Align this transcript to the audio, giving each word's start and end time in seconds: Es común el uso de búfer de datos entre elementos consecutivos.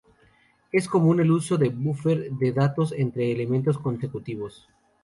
Es 0.71 0.87
común 0.87 1.19
el 1.19 1.29
uso 1.29 1.57
de 1.59 1.69
búfer 1.69 2.31
de 2.31 2.51
datos 2.53 2.91
entre 2.91 3.31
elementos 3.31 3.77
consecutivos. 3.77 4.67